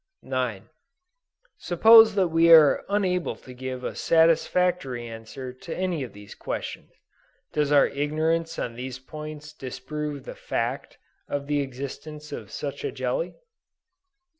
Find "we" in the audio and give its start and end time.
2.29-2.51